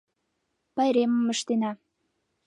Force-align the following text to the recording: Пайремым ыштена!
Пайремым 0.75 1.25
ыштена! 1.33 1.71